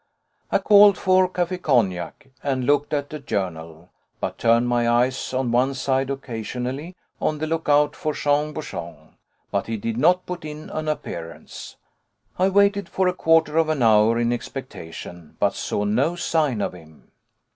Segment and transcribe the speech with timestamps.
[0.51, 5.51] I called for café cognac and looked at a journal, but turned my eyes on
[5.51, 9.15] one side occasionally, on the look out for Jean Bouchon.
[9.51, 11.75] But he did not put in an appearance.
[12.39, 16.73] I waited for a quarter of an hour in expectation, but saw no sign of
[16.73, 17.11] him.